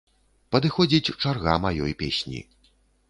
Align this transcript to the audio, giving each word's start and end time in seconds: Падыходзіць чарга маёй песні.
Падыходзіць 0.53 1.13
чарга 1.25 1.53
маёй 1.67 1.93
песні. 2.01 2.41